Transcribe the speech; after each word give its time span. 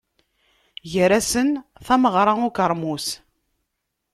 Gar-asen, 0.91 1.49
tameɣra 1.85 2.33
n 2.39 2.45
ukermus. 2.47 3.07